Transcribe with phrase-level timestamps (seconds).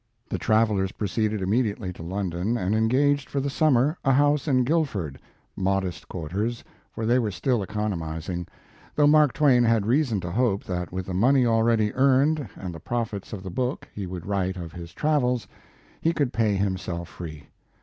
[0.29, 5.19] The travelers proceeded immediately to London and engaged for the summer a house in Guildford,
[5.55, 8.47] modest quarters, for they were still economizing,
[8.95, 12.79] though Mark Twain had reason to hope that with the money already earned and the
[12.79, 15.47] profits of the book he would write of his travels
[16.01, 17.45] he could pay himself free.